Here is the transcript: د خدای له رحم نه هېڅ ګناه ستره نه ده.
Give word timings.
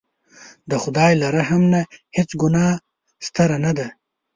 د 0.69 0.71
خدای 0.83 1.11
له 1.21 1.27
رحم 1.37 1.61
نه 1.73 1.81
هېڅ 2.17 2.29
ګناه 2.41 2.73
ستره 3.27 3.57
نه 3.65 3.71
ده. 3.77 3.87